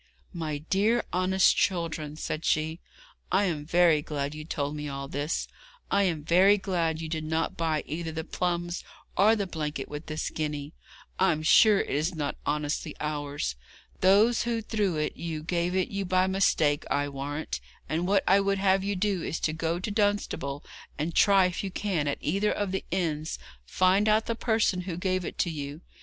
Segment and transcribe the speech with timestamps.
[0.33, 2.79] 'My dear honest children,' said she,
[3.31, 5.47] 'I am very glad you told me all this.
[5.91, 8.83] I am very glad that you did not buy either the plums
[9.15, 10.73] or the blanket with this guinea.
[11.19, 13.55] I'm sure it is not honestly ours.
[13.99, 18.39] Those who threw it you gave it you by mistake, I warrant, and what I
[18.39, 20.63] would have you do is to go to Dunstable,
[20.97, 23.37] and try if you can at either of the inns
[23.67, 25.81] find out the person who gave it to you.